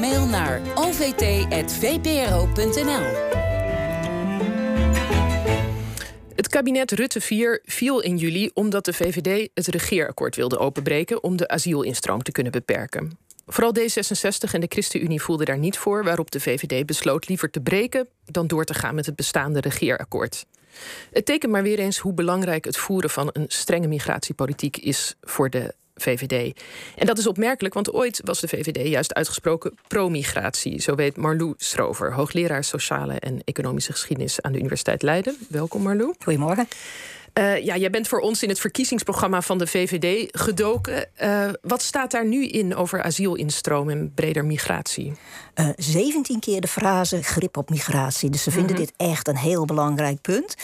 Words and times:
mail 0.00 0.26
naar 0.26 0.60
ovt.vpro.nl. 0.74 1.28
Het 6.34 6.48
kabinet 6.48 6.92
Rutte 6.92 7.20
4 7.20 7.60
viel 7.64 8.00
in 8.00 8.16
juli 8.16 8.50
omdat 8.54 8.84
de 8.84 8.92
VVD 8.92 9.50
het 9.54 9.66
regeerakkoord 9.66 10.36
wilde 10.36 10.58
openbreken 10.58 11.22
om 11.22 11.36
de 11.36 11.48
asielinstroom 11.48 12.22
te 12.22 12.32
kunnen 12.32 12.52
beperken. 12.52 13.18
Vooral 13.46 13.74
D66 13.78 14.52
en 14.52 14.60
de 14.60 14.66
ChristenUnie 14.68 15.22
voelden 15.22 15.46
daar 15.46 15.58
niet 15.58 15.78
voor, 15.78 16.04
waarop 16.04 16.30
de 16.30 16.40
VVD 16.40 16.86
besloot 16.86 17.28
liever 17.28 17.50
te 17.50 17.60
breken 17.60 18.08
dan 18.24 18.46
door 18.46 18.64
te 18.64 18.74
gaan 18.74 18.94
met 18.94 19.06
het 19.06 19.16
bestaande 19.16 19.60
regeerakkoord. 19.60 20.46
Het 21.12 21.24
tekent 21.24 21.52
maar 21.52 21.62
weer 21.62 21.78
eens 21.78 21.98
hoe 21.98 22.12
belangrijk 22.12 22.64
het 22.64 22.76
voeren 22.76 23.10
van 23.10 23.30
een 23.32 23.44
strenge 23.48 23.86
migratiepolitiek 23.86 24.76
is 24.76 25.16
voor 25.20 25.50
de 25.50 25.74
VVD. 26.00 26.60
En 26.96 27.06
dat 27.06 27.18
is 27.18 27.26
opmerkelijk, 27.26 27.74
want 27.74 27.92
ooit 27.92 28.20
was 28.24 28.40
de 28.40 28.48
VVD 28.48 28.88
juist 28.88 29.14
uitgesproken 29.14 29.74
pro-migratie. 29.88 30.80
Zo 30.80 30.94
weet 30.94 31.16
Marlou 31.16 31.54
Strover, 31.56 32.12
hoogleraar 32.12 32.64
sociale 32.64 33.14
en 33.14 33.40
economische 33.44 33.92
geschiedenis 33.92 34.40
aan 34.40 34.52
de 34.52 34.58
Universiteit 34.58 35.02
Leiden. 35.02 35.36
Welkom 35.48 35.82
Marlou. 35.82 36.14
Goedemorgen. 36.18 36.68
Uh, 37.34 37.64
ja, 37.64 37.76
jij 37.76 37.90
bent 37.90 38.08
voor 38.08 38.20
ons 38.20 38.42
in 38.42 38.48
het 38.48 38.60
verkiezingsprogramma 38.60 39.42
van 39.42 39.58
de 39.58 39.66
VVD 39.66 40.28
gedoken. 40.40 41.06
Uh, 41.22 41.48
wat 41.62 41.82
staat 41.82 42.10
daar 42.10 42.26
nu 42.26 42.46
in 42.46 42.74
over 42.76 43.02
asielinstroom 43.02 43.90
en 43.90 44.12
breder 44.14 44.44
migratie? 44.44 45.12
Uh, 45.54 45.68
eh, 45.68 45.74
17 45.76 46.40
keer 46.40 46.60
de 46.60 46.68
frase 46.68 47.22
grip 47.22 47.56
op 47.56 47.70
migratie. 47.70 48.30
Dus 48.30 48.42
ze 48.42 48.50
vinden 48.50 48.70
mm 48.70 48.76
-hmm. 48.76 48.86
dit 48.86 49.08
echt 49.08 49.28
een 49.28 49.36
heel 49.36 49.64
belangrijk 49.64 50.20
punt. 50.20 50.54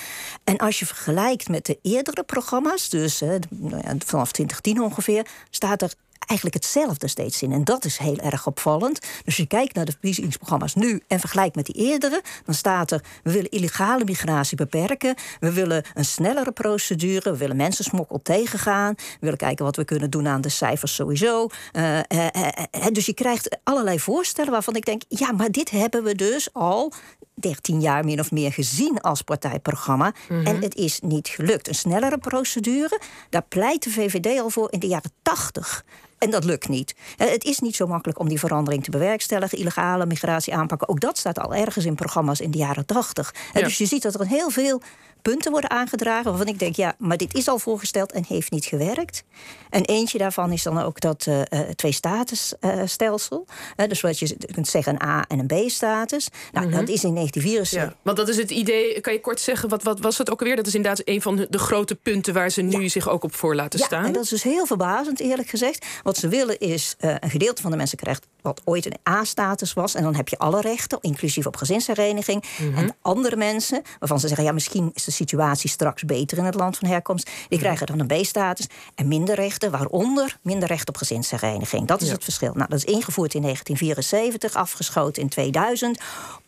En 0.44 0.56
als 0.56 0.78
je 0.78 0.86
vergelijkt 0.86 1.48
met 1.48 1.66
de 1.66 1.78
eerdere 1.82 2.22
programma's, 2.22 2.88
dus 2.88 3.20
nou 3.20 3.98
vanaf 4.04 4.32
2010 4.32 4.80
ongeveer, 4.80 5.26
staat 5.50 5.82
er 5.82 5.92
eigenlijk 6.26 6.54
hetzelfde 6.54 7.08
steeds 7.08 7.42
in. 7.42 7.52
En 7.52 7.64
dat 7.64 7.84
is 7.84 7.98
heel 7.98 8.18
erg 8.18 8.46
opvallend. 8.46 9.00
Dus 9.00 9.22
als 9.24 9.36
je 9.36 9.46
kijkt 9.46 9.74
naar 9.74 9.84
de 9.84 9.92
verkiezingsprogramma's 9.92 10.74
nu 10.74 11.00
en 11.08 11.20
vergelijkt 11.20 11.56
met 11.56 11.66
die 11.66 11.74
eerdere, 11.74 12.23
dan 12.45 12.54
staat 12.54 12.90
er: 12.90 13.02
we 13.23 13.32
willen 13.32 13.51
illegale 13.51 14.04
migratie 14.04 14.56
beperken, 14.56 15.14
we 15.40 15.52
willen 15.52 15.84
een 15.95 16.04
snellere 16.04 16.52
procedure, 16.52 17.30
we 17.30 17.36
willen 17.36 17.56
mensensmokkel 17.56 18.20
tegengaan, 18.23 18.95
we 18.96 19.16
willen 19.20 19.38
kijken 19.38 19.64
wat 19.64 19.76
we 19.76 19.84
kunnen 19.84 20.10
doen 20.10 20.28
aan 20.28 20.40
de 20.40 20.48
cijfers 20.48 20.95
sowieso. 20.95 21.48
Uh, 21.73 21.98
uh, 21.98 22.26
uh, 22.34 22.86
dus 22.92 23.06
je 23.06 23.14
krijgt 23.14 23.58
allerlei 23.62 24.01
voorstellen 24.01 24.52
waarvan 24.52 24.74
ik 24.74 24.84
denk: 24.84 25.02
ja, 25.08 25.32
maar 25.32 25.51
dit 25.51 25.70
hebben 25.70 26.04
we 26.04 26.14
dus 26.14 26.48
al 26.52 26.92
13 27.34 27.80
jaar 27.80 28.04
min 28.04 28.20
of 28.20 28.30
meer 28.30 28.52
gezien 28.52 29.01
als 29.01 29.23
partijprogramma. 29.23 30.12
Mm-hmm. 30.29 30.46
En 30.46 30.62
het 30.62 30.74
is 30.74 31.01
niet 31.01 31.29
gelukt. 31.29 31.68
Een 31.68 31.74
snellere 31.74 32.18
procedure, 32.18 33.01
daar 33.30 33.45
pleit 33.48 33.82
de 33.82 33.90
VVD 33.90 34.40
al 34.40 34.51
voor 34.51 34.73
in 34.73 34.79
de 34.79 34.86
jaren 34.86 35.12
80. 35.23 35.84
En 36.18 36.30
dat 36.30 36.45
lukt 36.45 36.68
niet. 36.68 36.95
Het 37.16 37.45
is 37.45 37.59
niet 37.59 37.76
zo 37.76 37.86
makkelijk 37.86 38.18
om 38.18 38.28
die 38.28 38.38
verandering 38.38 38.84
te 38.84 38.90
bewerkstelligen. 38.90 39.59
Illegale 39.59 40.06
migratie 40.06 40.54
aanpakken. 40.54 40.88
Ook 40.88 41.00
dat 41.00 41.18
staat 41.18 41.38
al 41.38 41.54
ergens 41.54 41.84
in 41.84 41.95
programma's 41.95 42.40
in 42.40 42.50
de 42.50 42.58
jaren 42.58 42.86
80. 42.86 43.34
Ja. 43.52 43.62
Dus 43.62 43.78
je 43.78 43.86
ziet 43.86 44.02
dat 44.02 44.20
er 44.20 44.26
heel 44.26 44.50
veel 44.50 44.82
punten 45.30 45.50
worden 45.50 45.70
aangedragen 45.70 46.30
waarvan 46.30 46.48
ik 46.48 46.58
denk, 46.58 46.76
ja, 46.76 46.95
maar 46.98 47.16
dit 47.16 47.34
is 47.34 47.48
al 47.48 47.58
voorgesteld 47.58 48.12
en 48.12 48.24
heeft 48.28 48.50
niet 48.50 48.64
gewerkt. 48.64 49.24
En 49.70 49.84
eentje 49.84 50.18
daarvan 50.18 50.52
is 50.52 50.62
dan 50.62 50.78
ook 50.78 51.00
dat 51.00 51.26
uh, 51.28 51.40
twee-statusstelsel. 51.60 53.46
Uh, 53.76 53.88
dus 53.88 54.01
wat 54.01 54.18
je 54.18 54.36
kunt 54.52 54.68
zeggen, 54.68 54.92
een 54.92 55.08
A- 55.08 55.24
en 55.28 55.38
een 55.38 55.46
B-status. 55.46 56.28
Nou, 56.52 56.66
mm-hmm. 56.66 56.80
dat 56.80 56.95
is 56.95 57.04
in 57.04 57.14
1974. 57.14 57.82
Ja, 57.82 57.95
want 58.02 58.16
dat 58.16 58.28
is 58.28 58.36
het 58.36 58.51
idee, 58.51 59.01
kan 59.01 59.12
je 59.12 59.20
kort 59.20 59.40
zeggen, 59.40 59.68
wat, 59.68 59.82
wat 59.82 60.01
was 60.01 60.18
het 60.18 60.30
ook 60.30 60.40
alweer? 60.40 60.56
Dat 60.56 60.66
is 60.66 60.74
inderdaad 60.74 61.02
een 61.04 61.23
van 61.23 61.36
de, 61.36 61.46
de 61.51 61.58
grote 61.58 61.95
punten 61.95 62.34
waar 62.34 62.51
ze 62.51 62.62
nu 62.62 62.82
ja. 62.82 62.88
zich 62.88 63.08
ook 63.08 63.24
op 63.24 63.34
voor 63.34 63.54
laten 63.54 63.78
ja, 63.78 63.86
staan. 63.86 64.04
En 64.04 64.12
dat 64.12 64.22
is 64.22 64.28
dus 64.28 64.42
heel 64.42 64.66
verbazend, 64.66 65.20
eerlijk 65.20 65.48
gezegd. 65.48 65.86
Wat 66.06 66.16
ze 66.16 66.28
willen 66.28 66.59
is, 66.59 66.94
een 66.99 67.31
gedeelte 67.31 67.62
van 67.62 67.71
de 67.71 67.76
mensen 67.76 67.99
krijgt 67.99 68.26
wat 68.41 68.60
ooit 68.65 68.87
een 68.87 68.97
A-status 69.09 69.72
was. 69.72 69.94
En 69.94 70.03
dan 70.03 70.15
heb 70.15 70.28
je 70.28 70.38
alle 70.38 70.60
rechten, 70.60 70.98
inclusief 71.00 71.47
op 71.47 71.56
gezinshereniging. 71.56 72.44
Mm-hmm. 72.59 72.76
En 72.76 72.97
andere 73.03 73.37
mensen, 73.37 73.82
waarvan 73.98 74.21
ze 74.21 74.26
zeggen, 74.26 74.47
ja, 74.47 74.53
misschien 74.53 74.91
is 74.94 75.04
de 75.04 75.10
situatie 75.10 75.70
straks 75.70 76.03
beter 76.03 76.38
in 76.38 76.44
het 76.44 76.54
land 76.54 76.78
van 76.78 76.88
herkomst. 76.88 77.30
Die 77.48 77.58
krijgen 77.58 77.86
dan 77.86 78.00
een 78.00 78.22
B-status 78.22 78.66
en 78.94 79.08
minder 79.08 79.34
rechten, 79.34 79.70
waaronder 79.70 80.38
minder 80.42 80.69
recht 80.69 80.88
op 80.88 80.97
gezinshereniging. 80.97 81.86
Dat 81.86 82.00
is 82.00 82.06
ja. 82.06 82.14
het 82.14 82.25
verschil. 82.25 82.53
Nou, 82.54 82.69
dat 82.69 82.78
is 82.78 82.84
ingevoerd 82.84 83.34
in 83.34 83.42
1974, 83.42 84.54
afgeschoten 84.54 85.22
in 85.22 85.28
2000 85.28 86.00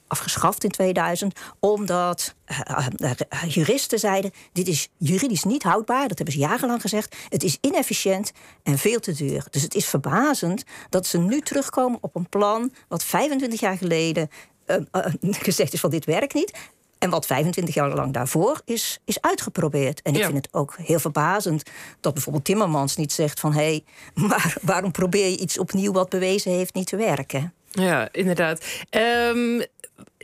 afgeschaft 0.08 0.64
in 0.64 0.70
2000, 0.70 1.40
omdat 1.60 2.34
uh, 2.68 2.86
uh, 2.96 3.10
juristen 3.48 3.98
zeiden: 3.98 4.32
dit 4.52 4.68
is 4.68 4.88
juridisch 4.96 5.44
niet 5.44 5.62
houdbaar. 5.62 6.08
Dat 6.08 6.16
hebben 6.16 6.34
ze 6.34 6.40
jarenlang 6.40 6.80
gezegd. 6.80 7.16
Het 7.28 7.42
is 7.42 7.58
inefficiënt 7.60 8.32
en 8.62 8.78
veel 8.78 9.00
te 9.00 9.12
duur. 9.12 9.46
Dus 9.50 9.62
het 9.62 9.74
is 9.74 9.86
verbazend 9.86 10.64
dat 10.88 11.06
ze 11.06 11.18
nu 11.18 11.40
terugkomen 11.40 11.98
op 12.00 12.16
een 12.16 12.28
plan 12.28 12.72
wat 12.88 13.04
25 13.04 13.60
jaar 13.60 13.76
geleden 13.76 14.30
gezegd 15.20 15.72
is 15.72 15.80
van 15.80 15.90
dit 15.90 16.04
werkt 16.04 16.34
niet. 16.34 16.52
En 16.98 17.10
wat 17.10 17.26
25 17.26 17.74
jaar 17.74 17.94
lang 17.94 18.12
daarvoor 18.12 18.60
is, 18.64 19.00
is 19.04 19.20
uitgeprobeerd. 19.20 20.02
En 20.02 20.12
ik 20.12 20.18
ja. 20.18 20.24
vind 20.24 20.36
het 20.36 20.54
ook 20.54 20.76
heel 20.76 20.98
verbazend 20.98 21.62
dat 22.00 22.12
bijvoorbeeld 22.14 22.44
Timmermans 22.44 22.96
niet 22.96 23.12
zegt 23.12 23.40
van 23.40 23.52
hé, 23.52 23.58
hey, 23.58 23.84
maar 24.28 24.56
waarom 24.62 24.90
probeer 24.90 25.28
je 25.28 25.38
iets 25.38 25.58
opnieuw 25.58 25.92
wat 25.92 26.08
bewezen 26.08 26.52
heeft 26.52 26.74
niet 26.74 26.86
te 26.86 26.96
werken? 26.96 27.52
Ja, 27.70 28.08
inderdaad. 28.12 28.64
Um, 28.90 29.62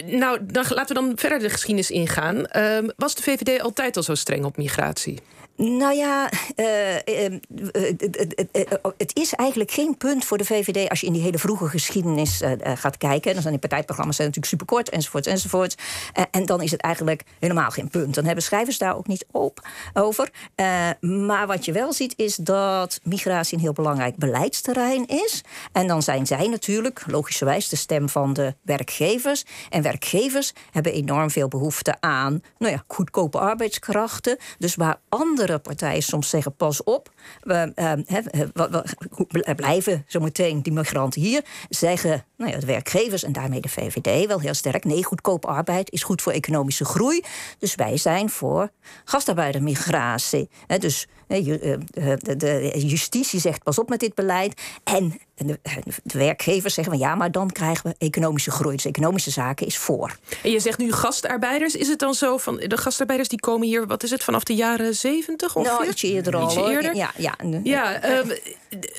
nou, 0.06 0.38
dan, 0.43 0.65
laten 0.69 0.97
we 0.97 1.03
dan 1.03 1.12
verder 1.16 1.38
de 1.38 1.50
geschiedenis 1.50 1.91
ingaan. 1.91 2.60
Um, 2.62 2.91
was 2.97 3.15
de 3.15 3.22
VVD 3.22 3.60
altijd 3.60 3.97
al 3.97 4.03
zo 4.03 4.15
streng 4.15 4.44
op 4.44 4.56
migratie? 4.56 5.21
Nou 5.56 5.94
ja, 5.94 6.31
uh, 6.56 6.94
uh, 6.94 7.31
uh, 8.53 8.75
het 8.97 9.16
is 9.16 9.32
eigenlijk 9.34 9.71
geen 9.71 9.97
punt 9.97 10.25
voor 10.25 10.38
de 10.38 10.44
VVD 10.44 10.88
als 10.88 11.00
je 11.00 11.06
in 11.06 11.12
die 11.12 11.22
hele 11.22 11.38
vroege 11.38 11.69
geschiedenis 11.69 12.43
gaat 12.75 12.97
kijken. 12.97 13.32
Dan 13.32 13.43
zijn 13.43 13.53
die 13.53 13.69
partijprogramma's 13.69 14.16
zijn 14.16 14.28
natuurlijk 14.28 14.55
superkort, 14.55 14.88
enzovoort, 14.88 15.26
enzovoort. 15.26 15.75
en 16.31 16.47
dan 16.47 16.62
is 16.62 16.71
het 16.71 16.81
eigenlijk 16.81 17.22
helemaal 17.38 17.71
geen 17.71 17.88
punt. 17.88 18.15
Dan 18.15 18.25
hebben 18.25 18.44
schrijvers 18.44 18.78
daar 18.78 18.97
ook 18.97 19.06
niet 19.06 19.26
op, 19.31 19.69
over. 19.93 20.31
maar 21.00 21.47
wat 21.47 21.65
je 21.65 21.72
wel 21.72 21.93
ziet 21.93 22.15
is 22.16 22.37
dat 22.37 23.00
migratie 23.03 23.56
een 23.56 23.62
heel 23.62 23.72
belangrijk 23.72 24.16
beleidsterrein 24.16 25.06
is. 25.06 25.43
En 25.72 25.87
dan 25.87 26.03
zijn 26.03 26.26
zij 26.26 26.49
natuurlijk, 26.49 27.05
logischerwijs, 27.44 27.69
de 27.69 27.77
stem 27.77 28.09
van 28.09 28.32
de 28.32 28.55
werkgevers. 28.62 29.44
En 29.71 29.82
werkgevers 29.82 30.53
hebben 30.71 30.93
enorm 30.93 31.31
veel 31.31 31.49
behoefte 31.49 31.97
aan 32.00 32.43
nou 32.59 32.72
ja, 32.72 32.84
goedkope 32.87 33.38
arbeidskrachten. 33.38 34.37
Dus 34.59 34.75
waar 34.75 35.00
andere 35.09 35.59
partijen 35.59 36.03
soms 36.03 36.28
zeggen: 36.28 36.56
pas 36.56 36.82
op, 36.82 37.10
we, 37.41 37.72
uh, 37.77 37.93
we, 38.53 38.84
we 39.28 39.55
blijven 39.55 40.05
zometeen 40.06 40.62
die 40.62 40.72
migranten 40.72 41.21
hier. 41.21 41.44
Zeggen 41.69 42.25
nou 42.36 42.50
ja, 42.50 42.58
de 42.58 42.66
werkgevers 42.66 43.22
en 43.22 43.32
daarmee 43.32 43.60
de 43.60 43.68
VVD 43.68 44.26
wel 44.26 44.40
heel 44.40 44.54
sterk: 44.54 44.84
nee, 44.84 45.04
goedkope 45.04 45.46
arbeid 45.46 45.90
is 45.90 46.02
goed 46.02 46.22
voor 46.22 46.32
economische 46.32 46.84
groei. 46.84 47.22
Dus 47.58 47.74
wij 47.74 47.96
zijn 47.96 48.30
voor 48.30 48.70
gastarbeidermigratie. 49.04 50.48
He, 50.66 50.78
dus 50.78 51.06
de, 51.26 51.78
de, 52.20 52.36
de 52.36 52.86
justitie 52.86 53.40
zegt: 53.40 53.62
pas 53.62 53.78
op 53.78 53.88
met 53.88 54.00
dit 54.00 54.14
beleid. 54.14 54.60
En 54.84 55.20
de, 55.34 55.58
werkgevers 56.04 56.74
zeggen 56.74 56.92
van 56.98 57.02
ja, 57.02 57.14
maar 57.14 57.30
dan 57.30 57.50
krijgen 57.50 57.90
we 57.90 57.94
economische 57.98 58.50
groei. 58.50 58.76
Dus 58.76 58.84
economische 58.84 59.30
zaken 59.30 59.66
is 59.66 59.78
voor. 59.78 60.16
En 60.42 60.50
je 60.50 60.60
zegt 60.60 60.78
nu 60.78 60.92
gastarbeiders. 60.92 61.74
Is 61.74 61.88
het 61.88 61.98
dan 61.98 62.14
zo 62.14 62.36
van 62.36 62.56
de 62.56 62.76
gastarbeiders 62.76 63.28
die 63.28 63.40
komen 63.40 63.66
hier, 63.66 63.86
wat 63.86 64.02
is 64.02 64.10
het, 64.10 64.24
vanaf 64.24 64.44
de 64.44 64.54
jaren 64.54 64.94
zeventig? 64.94 65.54
Nou, 65.54 65.86
ietsje 65.86 66.06
eerder 66.06 66.36
al. 66.36 66.44
Ietsje 66.44 66.70
eerder? 66.70 66.94
Ja, 66.96 67.10
ja. 67.16 67.34
ja 67.62 68.08
uh, 68.10 68.30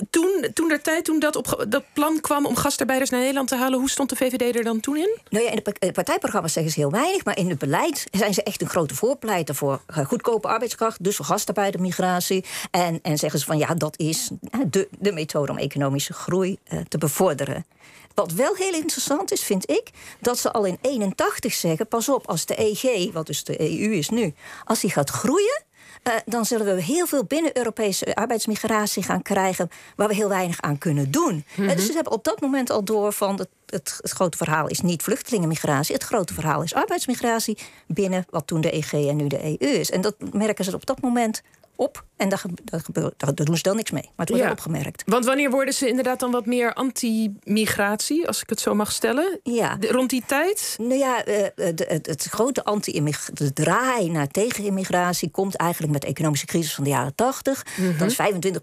toen, 0.09 0.45
toen 0.53 0.67
der 0.67 0.81
tijd, 0.81 1.05
toen 1.05 1.19
dat, 1.19 1.35
op, 1.35 1.65
dat 1.67 1.83
plan 1.93 2.19
kwam 2.21 2.45
om 2.45 2.55
gastarbeiders 2.55 3.09
naar 3.09 3.21
Nederland 3.25 3.49
te 3.49 3.55
halen, 3.55 3.79
hoe 3.79 3.89
stond 3.89 4.09
de 4.09 4.15
VVD 4.15 4.55
er 4.55 4.63
dan 4.63 4.79
toen 4.79 4.97
in? 4.97 5.17
Nou 5.29 5.45
ja, 5.45 5.51
in 5.51 5.61
de 5.79 5.91
partijprogramma's 5.91 6.53
zeggen 6.53 6.71
ze 6.71 6.79
heel 6.79 6.91
weinig, 6.91 7.25
maar 7.25 7.37
in 7.37 7.49
het 7.49 7.59
beleid 7.59 8.07
zijn 8.11 8.33
ze 8.33 8.43
echt 8.43 8.61
een 8.61 8.69
grote 8.69 8.95
voorpleiter 8.95 9.55
voor 9.55 9.81
goedkope 10.05 10.47
arbeidskracht, 10.47 11.03
dus 11.03 11.17
gastarbeidermigratie. 11.17 12.45
En, 12.71 12.99
en 13.01 13.17
zeggen 13.17 13.39
ze 13.39 13.45
van 13.45 13.57
ja, 13.57 13.73
dat 13.73 13.99
is 13.99 14.29
de, 14.67 14.87
de 14.99 15.11
methode 15.11 15.51
om 15.51 15.57
economische 15.57 16.13
groei 16.13 16.57
te 16.87 16.97
bevorderen. 16.97 17.65
Wat 18.13 18.31
wel 18.31 18.55
heel 18.55 18.73
interessant 18.73 19.31
is, 19.31 19.43
vind 19.43 19.69
ik, 19.69 19.89
dat 20.19 20.39
ze 20.39 20.51
al 20.51 20.65
in 20.65 20.77
81 20.81 21.53
zeggen: 21.53 21.87
pas 21.87 22.09
op, 22.09 22.27
als 22.27 22.45
de 22.45 22.55
EG, 22.55 23.13
wat 23.13 23.27
dus 23.27 23.43
de 23.43 23.59
EU 23.59 23.93
is 23.93 24.09
nu, 24.09 24.33
als 24.63 24.79
die 24.79 24.89
gaat 24.89 25.09
groeien. 25.09 25.63
Uh, 26.07 26.13
dan 26.25 26.45
zullen 26.45 26.75
we 26.75 26.81
heel 26.81 27.05
veel 27.05 27.23
binnen-Europese 27.23 28.15
arbeidsmigratie 28.15 29.03
gaan 29.03 29.21
krijgen. 29.21 29.69
waar 29.95 30.07
we 30.07 30.15
heel 30.15 30.29
weinig 30.29 30.61
aan 30.61 30.77
kunnen 30.77 31.11
doen. 31.11 31.45
Mm-hmm. 31.49 31.69
uh, 31.69 31.75
dus 31.75 31.85
ze 31.85 31.93
hebben 31.93 32.13
op 32.13 32.23
dat 32.23 32.41
moment 32.41 32.69
al 32.69 32.83
door 32.83 33.13
van. 33.13 33.37
Het, 33.37 33.49
het, 33.65 33.99
het, 34.01 34.11
grote 34.11 34.37
verhaal 34.37 34.67
is 34.67 34.81
niet 34.81 35.03
vluchtelingenmigratie. 35.03 35.93
Het 35.93 36.03
grote 36.03 36.33
verhaal 36.33 36.63
is 36.63 36.73
arbeidsmigratie. 36.73 37.57
binnen 37.87 38.25
wat 38.29 38.47
toen 38.47 38.61
de 38.61 38.71
EG 38.71 38.93
en 38.93 39.15
nu 39.15 39.27
de 39.27 39.43
EU 39.43 39.69
is. 39.69 39.91
En 39.91 40.01
dat 40.01 40.15
merken 40.31 40.65
ze 40.65 40.73
op 40.73 40.85
dat 40.85 41.01
moment 41.01 41.41
op. 41.75 42.03
En 42.17 42.29
daar, 42.29 42.43
daar, 42.63 42.81
daar, 43.17 43.33
doen 43.33 43.57
ze 43.57 43.63
dan 43.63 43.75
niks 43.75 43.91
mee. 43.91 44.01
Maar 44.01 44.25
het 44.25 44.29
wordt 44.29 44.43
ja. 44.43 44.51
opgemerkt. 44.51 45.03
Want 45.05 45.25
wanneer 45.25 45.49
worden 45.49 45.73
ze 45.73 45.87
inderdaad 45.87 46.19
dan 46.19 46.31
wat 46.31 46.45
meer 46.45 46.73
anti-migratie, 46.73 48.27
als 48.27 48.41
ik 48.41 48.49
het 48.49 48.59
zo 48.59 48.75
mag 48.75 48.91
stellen? 48.91 49.39
Ja. 49.43 49.77
rond 49.79 50.09
die 50.09 50.23
tijd? 50.25 50.75
Nou 50.77 50.93
ja, 50.93 51.27
uh, 51.27 51.35
het, 51.55 52.05
het, 52.05 52.27
grote 52.31 52.63
anti-immigratie, 52.63 53.33
de 53.33 53.53
draai 53.53 54.09
naar 54.09 54.27
tegen-immigratie 54.27 55.29
komt 55.29 55.55
eigenlijk 55.55 55.91
met 55.91 56.01
de 56.01 56.07
economische 56.07 56.45
crisis 56.45 56.73
van 56.73 56.83
de 56.83 56.89
jaren 56.89 57.15
80. 57.15 57.65
Mm 57.77 57.97
Dan 57.97 58.07
is 58.07 58.13
25% 58.13 58.15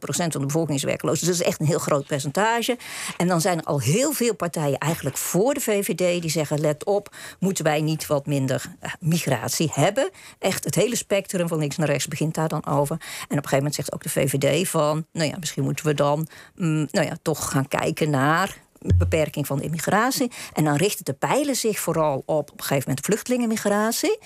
van 0.05 0.29
de 0.31 0.39
bevolking 0.39 0.79
is 0.79 0.85
werkloos. 0.85 1.19
Dus 1.19 1.29
dat 1.29 1.41
is 1.41 1.47
echt 1.47 1.61
een 1.61 1.67
heel 1.67 1.79
groot 1.79 2.07
percentage. 2.07 2.79
En 3.17 3.27
dan 3.27 3.41
zijn 3.41 3.59
er 3.59 3.65
al 3.65 3.81
heel 3.81 4.13
veel 4.13 4.35
partijen 4.35 4.79
eigenlijk 4.79 5.17
voor 5.17 5.55
de 5.55 5.61
VVD 5.61 6.21
die 6.23 6.31
zeggen: 6.31 6.61
let 6.61 6.85
op, 6.85 7.15
moeten 7.39 7.65
wij 7.65 7.81
niet 7.81 8.07
wat 8.07 8.27
minder 8.27 8.65
uh, 8.83 8.91
migratie 9.01 9.71
hebben? 9.73 10.11
Echt 10.39 10.65
het 10.65 10.75
hele 10.75 10.97
spectrum 10.97 11.49
van 11.49 11.59
links 11.59 11.77
naar 11.77 11.89
rechts 11.89 12.09
begint 12.09 12.35
daar 12.35 12.49
dan 12.49 12.67
over. 12.67 13.01
En 13.03 13.09
op 13.23 13.31
een 13.31 13.37
gegeven 13.37 13.57
moment 13.57 13.75
zegt 13.75 13.93
ook 13.93 14.03
de 14.03 14.09
VVD 14.09 14.69
van, 14.69 15.07
nou 15.13 15.29
ja, 15.29 15.37
misschien 15.39 15.63
moeten 15.63 15.87
we 15.87 15.95
dan 15.95 16.29
mm, 16.55 16.89
nou 16.91 17.07
ja, 17.07 17.17
toch 17.23 17.51
gaan 17.51 17.69
kijken 17.69 18.11
naar 18.11 18.62
beperking 18.95 19.47
van 19.47 19.59
de 19.59 19.65
immigratie. 19.65 20.31
En 20.53 20.65
dan 20.65 20.77
richten 20.77 21.05
de 21.05 21.13
pijlen 21.13 21.57
zich 21.57 21.79
vooral 21.79 22.23
op 22.27 22.51
op 22.51 22.59
een 22.59 22.65
gegeven 22.65 22.89
moment 22.89 23.07
vluchtelingenmigratie. 23.07 24.19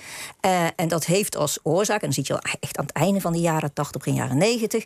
Uh, 0.46 0.66
en 0.76 0.88
dat 0.88 1.04
heeft 1.04 1.36
als 1.36 1.58
oorzaak, 1.62 2.00
en 2.00 2.04
dan 2.04 2.12
zie 2.12 2.24
je 2.26 2.32
al 2.32 2.52
echt 2.60 2.78
aan 2.78 2.84
het 2.84 2.94
einde 2.94 3.20
van 3.20 3.32
de 3.32 3.40
jaren 3.40 3.72
80, 3.72 4.02
begin 4.02 4.18
jaren 4.18 4.36
90, 4.36 4.84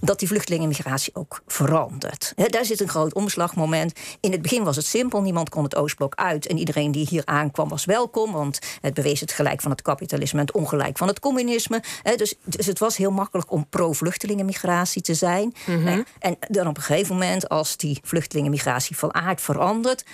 dat 0.00 0.18
die 0.18 0.28
vluchtelingenmigratie 0.28 1.14
ook 1.14 1.42
verandert. 1.46 2.32
daar 2.36 2.64
zit 2.64 2.80
een 2.80 2.88
groot 2.88 3.14
omslagmoment. 3.14 3.92
In 4.20 4.32
het 4.32 4.42
begin 4.42 4.64
was 4.64 4.76
het 4.76 4.84
simpel, 4.84 5.22
niemand 5.22 5.48
kon 5.48 5.64
het 5.64 5.76
Oostblok 5.76 6.14
uit 6.14 6.46
en 6.46 6.58
iedereen 6.58 6.92
die 6.92 7.06
hier 7.10 7.22
aankwam 7.24 7.68
was 7.68 7.84
welkom, 7.84 8.32
want 8.32 8.58
het 8.80 8.94
bewees 8.94 9.20
het 9.20 9.32
gelijk 9.32 9.60
van 9.60 9.70
het 9.70 9.82
kapitalisme 9.82 10.38
en 10.38 10.46
het 10.46 10.54
ongelijk 10.54 10.98
van 10.98 11.08
het 11.08 11.20
communisme. 11.20 11.82
dus, 12.16 12.34
dus 12.44 12.66
het 12.66 12.78
was 12.78 12.96
heel 12.96 13.10
makkelijk 13.10 13.50
om 13.50 13.66
pro-vluchtelingenmigratie 13.70 15.02
te 15.02 15.14
zijn. 15.14 15.54
Mhm. 15.66 16.02
En 16.18 16.36
dan 16.48 16.66
op 16.66 16.76
een 16.76 16.82
gegeven 16.82 17.14
moment, 17.14 17.48
als 17.48 17.76
die 17.76 18.00
vluchtelingenmigratie 18.02 18.96
van 19.10 19.22
aard 19.22 19.40
verandert 19.40 20.04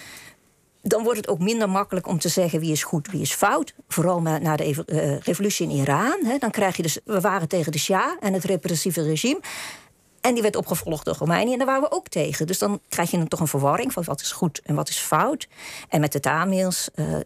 dan 0.89 1.03
wordt 1.03 1.19
het 1.19 1.29
ook 1.29 1.39
minder 1.39 1.71
makkelijk 1.71 2.07
om 2.07 2.19
te 2.19 2.29
zeggen 2.29 2.61
wie 2.61 2.73
is 2.73 2.83
goed, 2.83 3.11
wie 3.11 3.21
is 3.21 3.33
fout. 3.33 3.75
Vooral 3.89 4.23
na 4.23 4.57
de 4.57 4.85
uh, 4.87 5.19
revolutie 5.19 5.69
in 5.69 5.77
Iran. 5.77 6.19
Hè, 6.25 6.39
dan 6.39 6.51
krijg 6.51 6.77
je 6.77 6.83
dus, 6.83 6.99
we 7.05 7.21
waren 7.21 7.49
tegen 7.49 7.73
de 7.73 7.79
Shah 7.79 8.11
en 8.21 8.33
het 8.33 8.45
repressieve 8.45 9.03
regime. 9.03 9.41
En 10.21 10.35
die 10.35 10.43
werd 10.43 10.57
opgevolgd 10.57 11.05
door 11.05 11.15
Romeinië 11.19 11.53
en 11.53 11.59
daar 11.59 11.67
waren 11.67 11.83
we 11.83 11.91
ook 11.91 12.09
tegen. 12.09 12.47
Dus 12.47 12.59
dan 12.59 12.81
krijg 12.89 13.11
je 13.11 13.17
dan 13.17 13.29
toch 13.29 13.41
een 13.41 13.49
verwarring 13.49 13.93
van 13.93 14.05
wat 14.05 14.21
is 14.21 14.33
goed 14.33 14.61
en 14.65 14.75
wat 14.75 14.89
is 14.89 14.99
fout. 14.99 15.49
En 15.89 16.01
met 16.01 16.13
de 16.13 16.21
Tamils 16.21 16.89
uh, 16.95 17.17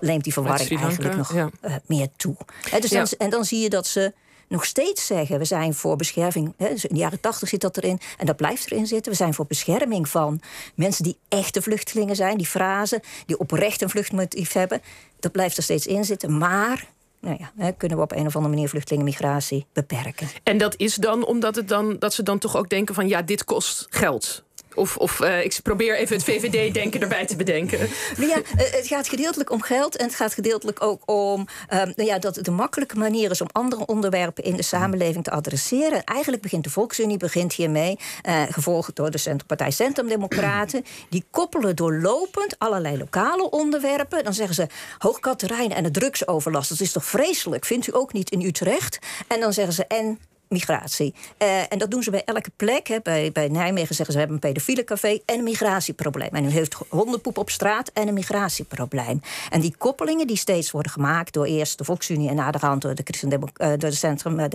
neemt 0.00 0.24
die 0.24 0.32
verwarring 0.32 0.80
eigenlijk 0.80 1.16
nog 1.16 1.34
uh, 1.34 1.46
meer 1.86 2.08
toe. 2.16 2.36
dus 2.80 2.90
dan, 2.90 3.06
en 3.18 3.30
dan 3.30 3.44
zie 3.44 3.60
je 3.60 3.70
dat 3.70 3.86
ze 3.86 4.12
nog 4.48 4.64
steeds 4.64 5.06
zeggen: 5.06 5.38
we 5.38 5.44
zijn 5.44 5.74
voor 5.74 5.96
bescherming. 5.96 6.54
Hè, 6.56 6.68
dus 6.68 6.84
in 6.84 6.94
de 6.94 7.00
jaren 7.00 7.20
tachtig 7.20 7.48
zit 7.48 7.60
dat 7.60 7.76
erin 7.76 8.00
en 8.18 8.26
dat 8.26 8.36
blijft 8.36 8.70
erin 8.70 8.86
zitten. 8.86 9.12
We 9.12 9.18
zijn 9.18 9.34
voor 9.34 9.46
bescherming 9.46 10.08
van 10.08 10.40
mensen 10.74 11.04
die 11.04 11.18
echte 11.28 11.62
vluchtelingen 11.62 12.16
zijn, 12.16 12.36
die 12.36 12.46
frase, 12.46 13.02
die 13.26 13.38
oprecht 13.38 13.82
een 13.82 13.90
vluchtmotief 13.90 14.52
hebben. 14.52 14.80
Dat 15.20 15.32
blijft 15.32 15.56
er 15.56 15.62
steeds 15.62 15.86
in 15.86 16.04
zitten. 16.04 16.38
Maar 16.38 16.86
nou 17.20 17.36
ja, 17.56 17.70
kunnen 17.70 17.98
we 17.98 18.04
op 18.04 18.12
een 18.12 18.26
of 18.26 18.36
andere 18.36 18.54
manier 18.54 18.68
vluchtelingenmigratie 18.68 19.66
beperken. 19.72 20.28
En 20.42 20.58
dat 20.58 20.74
is 20.76 20.94
dan 20.94 21.26
omdat 21.26 21.56
het 21.56 21.68
dan, 21.68 21.98
dat 21.98 22.14
ze 22.14 22.22
dan 22.22 22.38
toch 22.38 22.56
ook 22.56 22.68
denken 22.68 22.94
van 22.94 23.08
ja, 23.08 23.22
dit 23.22 23.44
kost 23.44 23.86
geld. 23.90 24.44
Of, 24.76 24.96
of 24.96 25.20
uh, 25.20 25.44
ik 25.44 25.58
probeer 25.62 25.96
even 25.96 26.16
het 26.16 26.24
VVD-denken 26.24 27.00
erbij 27.00 27.26
te 27.26 27.36
bedenken. 27.36 27.88
Nou 28.16 28.28
ja, 28.28 28.36
eh, 28.36 28.72
het 28.72 28.86
gaat 28.86 29.08
gedeeltelijk 29.08 29.50
om 29.50 29.62
geld. 29.62 29.96
En 29.96 30.06
het 30.06 30.14
gaat 30.14 30.34
gedeeltelijk 30.34 30.82
ook 30.82 31.10
om 31.10 31.40
um, 31.40 31.92
nou 31.96 32.08
ja, 32.08 32.18
dat 32.18 32.36
het 32.36 32.50
makkelijke 32.50 32.96
manier 32.96 33.30
is 33.30 33.40
om 33.40 33.48
andere 33.52 33.86
onderwerpen 33.86 34.44
in 34.44 34.56
de 34.56 34.62
samenleving 34.62 35.24
te 35.24 35.30
adresseren. 35.30 36.04
Eigenlijk 36.04 36.42
begint 36.42 36.64
de 36.64 36.70
Volksunie 36.70 37.16
begint 37.16 37.52
hiermee, 37.52 37.98
uh, 38.28 38.42
gevolgd 38.50 38.96
door 38.96 39.10
de 39.10 39.18
Centrumpartij 39.18 39.70
Centrumdemocraten. 39.70 40.84
Die 41.10 41.24
koppelen 41.30 41.76
doorlopend 41.76 42.58
allerlei 42.58 42.98
lokale 42.98 43.50
onderwerpen. 43.50 44.24
Dan 44.24 44.34
zeggen 44.34 44.54
ze 44.54 44.66
Hoogkaterijn 44.98 45.72
en 45.72 45.82
de 45.82 45.90
drugsoverlast. 45.90 46.68
Dat 46.68 46.80
is 46.80 46.92
toch 46.92 47.04
vreselijk? 47.04 47.64
Vindt 47.64 47.86
u 47.86 47.94
ook 47.94 48.12
niet 48.12 48.30
in 48.30 48.42
Utrecht? 48.42 48.98
En 49.28 49.40
dan 49.40 49.52
zeggen 49.52 49.74
ze 49.74 49.86
en 49.86 50.18
migratie. 50.48 51.14
Uh, 51.42 51.72
en 51.72 51.78
dat 51.78 51.90
doen 51.90 52.02
ze 52.02 52.10
bij 52.10 52.24
elke 52.24 52.50
plek. 52.56 52.86
Hè. 52.86 52.98
Bij, 53.02 53.32
bij 53.32 53.48
Nijmegen 53.48 53.94
zeggen 53.94 54.06
ze 54.06 54.12
we 54.12 54.18
hebben 54.18 54.34
een 54.36 54.50
pedofiele 54.50 54.84
café 54.84 55.18
en 55.24 55.38
een 55.38 55.44
migratieprobleem. 55.44 56.28
En 56.32 56.44
u 56.44 56.48
heeft 56.48 56.76
hondenpoep 56.88 57.38
op 57.38 57.50
straat 57.50 57.90
en 57.94 58.08
een 58.08 58.14
migratieprobleem. 58.14 59.20
En 59.50 59.60
die 59.60 59.74
koppelingen 59.78 60.26
die 60.26 60.36
steeds 60.36 60.70
worden 60.70 60.92
gemaakt 60.92 61.32
door 61.32 61.44
eerst 61.44 61.78
de 61.78 61.84
Volksunie 61.84 62.28
en 62.28 62.34
naderhand 62.34 62.82
door 62.82 62.94
de, 62.94 63.02
Christen 63.04 63.32
uh, 63.32 63.68
door 63.68 63.78
de 63.78 63.92
Centrum, 63.92 64.38
uh, 64.38 64.46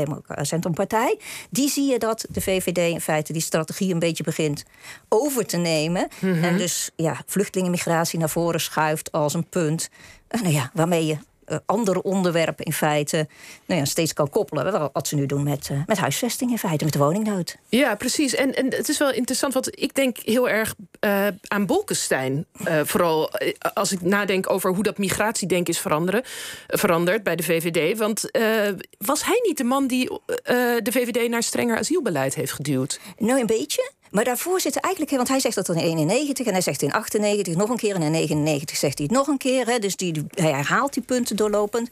Centrumpartij, 0.41 1.19
die 1.49 1.69
zie 1.69 1.91
je 1.91 1.99
dat 1.99 2.25
de 2.29 2.41
VVD 2.41 2.77
in 2.77 3.01
feite 3.01 3.33
die 3.33 3.41
strategie 3.41 3.93
een 3.93 3.99
beetje 3.99 4.23
begint 4.23 4.65
over 5.09 5.45
te 5.45 5.57
nemen. 5.57 6.07
Mhm. 6.19 6.43
En 6.43 6.57
dus 6.57 6.91
ja, 6.95 7.21
vluchtelingenmigratie 7.25 8.19
naar 8.19 8.29
voren 8.29 8.61
schuift 8.61 9.11
als 9.11 9.33
een 9.33 9.49
punt. 9.49 9.89
nou 10.29 10.53
ja, 10.53 10.71
waarmee 10.73 11.05
je 11.05 11.13
eh, 11.13 11.19
andere 11.65 12.01
onderwerpen 12.01 12.65
in 12.65 12.73
feite 12.73 13.27
nou 13.65 13.79
ja, 13.79 13.85
steeds 13.85 14.13
kan 14.13 14.29
koppelen. 14.29 14.89
Wat 14.93 15.07
ze 15.07 15.15
nu 15.15 15.25
doen 15.25 15.43
met, 15.43 15.69
uh, 15.71 15.81
met 15.85 15.97
huisvesting 15.97 16.51
in 16.51 16.57
feite, 16.57 16.83
met 16.83 16.93
de 16.93 16.99
woningnood. 16.99 17.57
Ja, 17.69 17.95
precies. 17.95 18.35
En, 18.35 18.55
en 18.55 18.65
het 18.65 18.89
is 18.89 18.97
wel 18.97 19.11
interessant, 19.11 19.53
want 19.53 19.81
ik 19.81 19.95
denk 19.95 20.17
heel 20.17 20.49
erg 20.49 20.75
uh, 21.05 21.27
aan 21.47 21.65
Bolkestein. 21.65 22.45
vooral 22.83 23.31
als 23.73 23.91
ik 23.91 24.01
nadenk 24.01 24.49
over 24.49 24.73
hoe 24.73 24.83
dat 24.83 24.97
migratiedenken 24.97 25.73
is 25.73 25.79
veranderen, 25.79 26.21
veranderd 26.67 27.23
bij 27.23 27.35
de 27.35 27.43
VVD. 27.43 27.97
Want 27.97 28.29
was 28.97 29.25
hij 29.25 29.39
niet 29.43 29.57
de 29.57 29.63
man 29.63 29.87
die 29.87 30.19
de 30.83 30.89
VVD 30.91 31.29
naar 31.29 31.43
strenger 31.43 31.77
asielbeleid 31.77 32.35
heeft 32.35 32.51
geduwd? 32.51 32.99
Nou, 33.17 33.39
een 33.39 33.45
beetje. 33.45 33.91
Maar 34.11 34.23
daarvoor 34.23 34.61
zitten 34.61 34.81
eigenlijk, 34.81 35.15
want 35.15 35.27
hij 35.27 35.39
zegt 35.39 35.55
dat 35.55 35.69
in 35.69 35.75
91 35.75 36.45
en 36.45 36.51
hij 36.51 36.61
zegt 36.61 36.81
in 36.81 36.91
98 36.91 37.55
nog 37.55 37.69
een 37.69 37.77
keer 37.77 37.95
en 37.95 38.01
in 38.01 38.11
99 38.11 38.77
zegt 38.77 38.97
hij 38.97 39.07
het 39.07 39.17
nog 39.17 39.27
een 39.27 39.37
keer. 39.37 39.65
Hè, 39.67 39.79
dus 39.79 39.95
die, 39.95 40.25
hij 40.29 40.51
herhaalt 40.51 40.93
die 40.93 41.03
punten 41.03 41.35
doorlopend. 41.35 41.89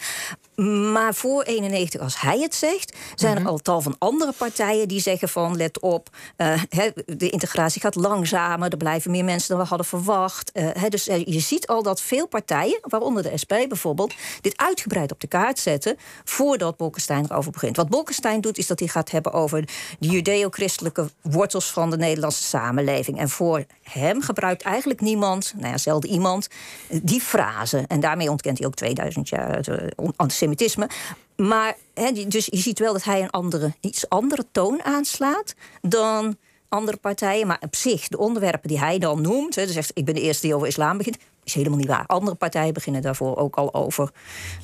Maar 0.91 1.15
voor 1.15 1.43
91, 1.43 2.01
als 2.01 2.21
hij 2.21 2.39
het 2.39 2.55
zegt, 2.55 2.97
zijn 3.15 3.35
er 3.35 3.41
mhm. 3.41 3.49
al 3.49 3.57
tal 3.57 3.81
van 3.81 3.95
andere 3.97 4.33
partijen 4.37 4.87
die 4.87 5.01
zeggen 5.01 5.29
van 5.29 5.57
let 5.57 5.79
op, 5.79 6.09
uh, 6.37 6.61
de 7.05 7.29
integratie 7.29 7.81
gaat 7.81 7.95
langzamer, 7.95 8.71
er 8.71 8.77
blijven 8.77 9.11
meer 9.11 9.23
mensen 9.23 9.49
dan 9.49 9.57
we 9.57 9.69
hadden 9.69 9.87
verwacht. 9.87 10.51
Uh, 10.53 10.83
dus 10.89 11.07
uh, 11.07 11.25
je 11.25 11.39
ziet 11.39 11.67
al 11.67 11.83
dat 11.83 12.01
veel 12.01 12.27
partijen, 12.27 12.79
waaronder 12.81 13.23
de 13.23 13.37
SP 13.43 13.53
bijvoorbeeld, 13.67 14.13
dit 14.41 14.57
uitgebreid 14.57 15.11
op 15.11 15.19
de 15.19 15.27
kaart 15.27 15.59
zetten 15.59 15.97
voordat 16.23 16.77
Bolkestein 16.77 17.25
erover 17.29 17.51
begint. 17.51 17.75
Wat 17.75 17.89
Bolkestein 17.89 18.41
doet, 18.41 18.57
is 18.57 18.67
dat 18.67 18.79
hij 18.79 18.87
gaat 18.87 19.11
hebben 19.11 19.33
over 19.33 19.61
de 19.99 20.07
judeo-christelijke 20.07 21.09
wortels 21.21 21.71
van 21.71 21.89
de 21.89 21.97
Nederlandse 22.09 22.43
samenleving. 22.43 23.19
En 23.19 23.29
voor 23.29 23.65
hem 23.83 24.21
gebruikt 24.21 24.61
eigenlijk 24.61 25.01
niemand, 25.01 25.53
nou 25.55 25.67
ja, 25.67 25.77
zelden 25.77 26.09
iemand, 26.09 26.47
die 27.01 27.21
frase. 27.21 27.83
En 27.87 27.99
daarmee 27.99 28.29
ontkent 28.29 28.57
hij 28.57 28.67
ook 28.67 28.75
2000 28.75 29.29
jaar 29.29 29.65
antisemitisme. 30.15 30.89
Maar 31.35 31.75
dus 32.27 32.45
je 32.45 32.57
ziet 32.57 32.79
wel 32.79 32.93
dat 32.93 33.03
hij 33.03 33.21
een 33.21 33.29
andere, 33.29 33.73
iets 33.79 34.09
andere 34.09 34.45
toon 34.51 34.83
aanslaat 34.83 35.55
dan 35.81 36.37
andere 36.69 36.97
partijen. 36.97 37.47
Maar 37.47 37.61
op 37.61 37.75
zich, 37.75 38.07
de 38.07 38.17
onderwerpen 38.17 38.69
die 38.69 38.79
hij 38.79 38.99
dan 38.99 39.21
noemt, 39.21 39.55
he, 39.55 39.65
dus 39.65 39.73
zegt 39.73 39.91
ik 39.93 40.05
ben 40.05 40.15
de 40.15 40.21
eerste 40.21 40.45
die 40.45 40.55
over 40.55 40.67
islam 40.67 40.97
begint, 40.97 41.17
is 41.49 41.55
helemaal 41.55 41.77
niet 41.77 41.87
waar. 41.87 42.05
Andere 42.05 42.35
partijen 42.35 42.73
beginnen 42.73 43.01
daarvoor 43.01 43.37
ook 43.37 43.55
al 43.55 43.73
over 43.73 44.09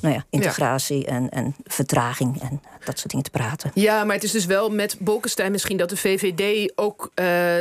nou 0.00 0.14
ja, 0.14 0.24
integratie 0.30 1.06
En, 1.06 1.30
en 1.30 1.54
vertraging 1.64 2.40
en 2.40 2.62
dat 2.84 2.98
soort 2.98 3.10
dingen 3.10 3.24
te 3.24 3.30
praten. 3.30 3.70
Ja, 3.74 4.04
maar 4.04 4.14
het 4.14 4.24
is 4.24 4.30
dus 4.30 4.46
wel 4.46 4.70
met 4.70 4.96
Bolkestein 4.98 5.52
misschien 5.52 5.76
dat 5.76 5.88
de 5.88 5.96
VVD 5.96 6.72
ook 6.74 7.10
uh, 7.14 7.56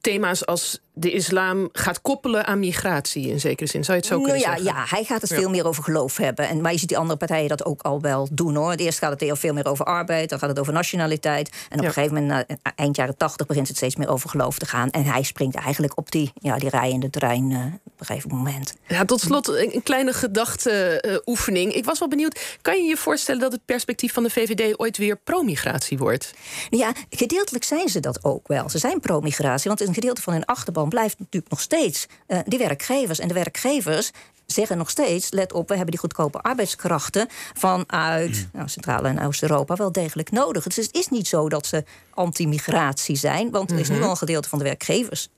thema's 0.00 0.46
als 0.46 0.80
de 0.96 1.12
islam 1.12 1.68
gaat 1.72 2.00
koppelen 2.00 2.46
aan 2.46 2.58
migratie 2.58 3.28
in 3.28 3.40
zekere 3.40 3.68
zin. 3.68 3.84
Zou 3.84 3.96
je 3.96 4.02
het 4.02 4.12
zo 4.12 4.20
kunnen 4.20 4.40
nou 4.40 4.50
ja, 4.50 4.56
zeggen? 4.56 4.80
Ja, 4.80 4.96
hij 4.96 5.04
gaat 5.04 5.20
het 5.20 5.32
veel 5.32 5.50
meer 5.50 5.66
over 5.66 5.82
geloof 5.82 6.16
hebben. 6.16 6.48
En, 6.48 6.60
maar 6.60 6.72
je 6.72 6.78
ziet 6.78 6.88
die 6.88 6.98
andere 6.98 7.18
partijen 7.18 7.48
dat 7.48 7.64
ook 7.64 7.82
al 7.82 8.00
wel 8.00 8.28
doen 8.32 8.54
hoor. 8.54 8.72
Eerst 8.72 8.98
gaat 8.98 9.10
het 9.10 9.20
heel 9.20 9.36
veel 9.36 9.52
meer 9.52 9.66
over 9.66 9.84
arbeid, 9.84 10.28
dan 10.28 10.38
gaat 10.38 10.48
het 10.48 10.58
over 10.58 10.72
nationaliteit. 10.72 11.50
En 11.68 11.78
op 11.78 11.84
een 11.84 11.92
gegeven 11.92 12.14
moment, 12.14 12.48
na, 12.48 12.56
eind 12.74 12.96
jaren 12.96 13.16
tachtig, 13.16 13.46
begint 13.46 13.68
het 13.68 13.76
steeds 13.76 13.96
meer 13.96 14.08
over 14.08 14.28
geloof 14.28 14.58
te 14.58 14.66
gaan. 14.66 14.90
En 14.90 15.04
hij 15.04 15.22
springt 15.22 15.56
eigenlijk 15.56 15.98
op 15.98 16.10
die, 16.10 16.32
ja, 16.34 16.58
die 16.58 16.68
rijende 16.68 17.10
trein 17.10 17.50
uh, 17.50 17.58
op 17.84 18.00
een 18.00 18.06
gegeven 18.06 18.36
moment. 18.36 18.74
Ja, 18.86 19.04
tot 19.04 19.20
slot 19.20 19.48
een, 19.48 19.82
kleine 19.82 20.12
gedachteoefening. 20.12 21.72
Uh, 21.72 21.76
ik 21.76 21.84
was 21.84 21.98
wel 21.98 22.08
benieuwd, 22.08 22.58
kan 22.62 22.82
je 22.82 22.88
je 22.88 22.96
voorstellen 22.96 23.40
dat 23.40 23.52
het 23.52 23.64
perspectief 23.64 24.12
van 24.12 24.22
de 24.22 24.30
VVD 24.30 24.78
ooit 24.78 24.96
weer 24.96 25.16
pro-migratie 25.16 25.98
wordt? 25.98 26.34
Ja, 26.70 26.92
gedeeltelijk 27.10 27.64
zijn 27.64 27.88
ze 27.88 28.00
dat 28.00 28.24
ook 28.24 28.48
wel. 28.48 28.68
Ze 28.68 28.78
zijn 28.78 29.00
pro-migratie, 29.00 29.68
want 29.68 29.80
een 29.80 29.94
gedeelte 29.94 30.22
van 30.22 30.32
hun 30.32 30.44
achterban 30.44 30.83
blijft 30.88 31.18
natuurlijk 31.18 31.52
nog 31.52 31.60
steeds 31.60 32.06
uh, 32.28 32.38
die 32.46 32.58
werkgevers. 32.58 33.18
En 33.18 33.28
de 33.28 33.34
werkgevers 33.34 34.10
zeggen 34.46 34.78
nog 34.78 34.90
steeds: 34.90 35.30
let 35.30 35.52
op, 35.52 35.68
we 35.68 35.74
hebben 35.74 35.90
die 35.90 36.00
goedkope 36.00 36.40
arbeidskrachten 36.40 37.28
vanuit 37.54 38.30
mm. 38.30 38.48
nou, 38.52 38.68
Centraal- 38.68 39.04
en 39.04 39.26
Oost-Europa 39.26 39.74
wel 39.74 39.92
degelijk 39.92 40.30
nodig. 40.30 40.64
Dus 40.64 40.86
het 40.86 40.94
is 40.94 41.08
niet 41.08 41.26
zo 41.26 41.48
dat 41.48 41.66
ze 41.66 41.84
anti-migratie 42.10 43.16
zijn, 43.16 43.50
want 43.50 43.70
er 43.70 43.78
is 43.78 43.88
nu 43.88 43.94
mhm. 43.94 44.04
al 44.04 44.10
een 44.10 44.16
gedeelte 44.16 44.48
van 44.48 44.58
de 44.58 44.64
werkgevers 44.64 45.28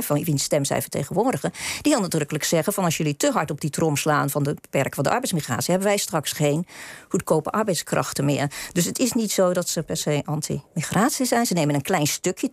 van 0.00 0.24
wiens 0.24 0.42
stem 0.42 0.64
zij 0.64 0.80
vertegenwoordigen, 0.80 1.52
die 1.80 1.92
heel 1.92 2.00
nadrukkelijk 2.00 2.44
zeggen: 2.44 2.72
van 2.72 2.84
als 2.84 2.96
jullie 2.96 3.16
te 3.16 3.30
hard 3.30 3.50
op 3.50 3.60
die 3.60 3.70
trom 3.70 3.96
slaan 3.96 4.30
van 4.30 4.42
de 4.42 4.54
beperken 4.60 4.94
van 4.94 5.04
de 5.04 5.10
arbeidsmigratie, 5.10 5.70
hebben 5.70 5.88
wij 5.88 5.98
straks 5.98 6.32
geen 6.32 6.66
goedkope 7.08 7.50
arbeidskrachten 7.50 8.24
meer. 8.24 8.50
Dus 8.72 8.84
het 8.84 8.98
is 8.98 9.12
niet 9.12 9.32
zo 9.32 9.52
dat 9.52 9.68
ze 9.68 9.82
per 9.82 9.96
se 9.96 10.22
anti-migratie 10.24 11.26
zijn. 11.26 11.46
Ze 11.46 11.54
nemen 11.54 11.74
een 11.74 11.82
klein 11.82 12.06
stukje, 12.06 12.48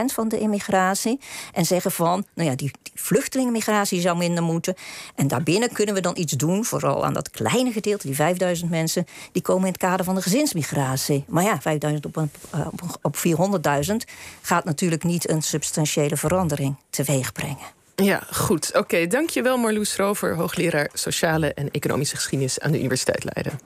10% 0.00 0.04
van 0.04 0.28
de 0.28 0.38
immigratie, 0.38 1.20
en 1.52 1.66
zeggen 1.66 1.90
van: 1.90 2.24
nou 2.34 2.48
ja, 2.48 2.56
die, 2.56 2.70
die 2.82 2.92
vluchtelingenmigratie 2.94 4.00
zou 4.00 4.16
minder 4.16 4.42
moeten. 4.42 4.74
En 5.14 5.28
daarbinnen 5.28 5.72
kunnen 5.72 5.94
we 5.94 6.00
dan 6.00 6.16
iets 6.16 6.32
doen, 6.32 6.64
vooral 6.64 7.04
aan 7.04 7.12
dat 7.12 7.30
kleine 7.30 7.72
gedeelte, 7.72 8.06
die 8.06 8.16
5000 8.16 8.70
mensen, 8.70 9.06
die 9.32 9.42
komen 9.42 9.64
in 9.64 9.72
het 9.72 9.80
kader 9.80 10.04
van 10.04 10.14
de 10.14 10.22
gezinsmigratie. 10.22 11.24
Maar 11.28 11.44
ja, 11.44 11.60
5000 11.60 12.06
op, 12.06 12.28
eh, 12.50 12.66
op 13.02 13.16
400.000 13.16 14.04
gaat 14.42 14.64
natuurlijk 14.64 15.04
niet 15.04 15.30
een 15.30 15.42
substantiële 15.42 16.16
verandering 16.16 16.59
teweeg 16.90 17.32
brengen. 17.32 17.78
Ja, 17.96 18.22
goed. 18.32 18.70
Oké, 18.76 19.06
dankjewel 19.06 19.56
Marloes 19.56 19.96
Rover, 19.96 20.34
hoogleraar 20.34 20.90
Sociale 20.92 21.54
en 21.54 21.70
Economische 21.70 22.16
Geschiedenis 22.16 22.60
aan 22.60 22.72
de 22.72 22.78
Universiteit 22.78 23.24
Leiden. 23.24 23.60